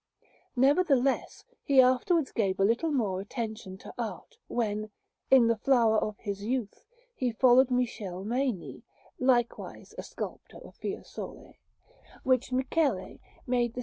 Nevertheless, 0.55 1.45
he 1.63 1.79
afterwards 1.79 2.31
gave 2.31 2.59
a 2.59 2.65
little 2.65 2.91
more 2.91 3.21
attention 3.21 3.77
to 3.77 3.93
art, 3.99 4.35
when, 4.47 4.89
in 5.29 5.45
the 5.45 5.55
flower 5.57 5.99
of 5.99 6.17
his 6.17 6.43
youth, 6.43 6.87
he 7.13 7.31
followed 7.31 7.69
Michele 7.69 8.25
Maini, 8.25 8.81
likewise 9.19 9.93
a 9.99 10.01
sculptor 10.01 10.57
of 10.57 10.75
Fiesole; 10.79 11.53
which 12.23 12.51
Michele 12.51 13.19
made 13.45 13.75
the 13.75 13.79
S. 13.79 13.79